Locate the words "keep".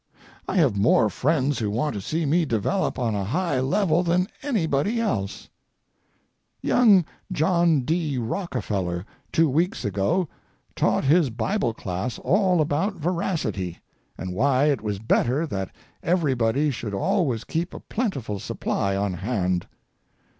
17.43-17.71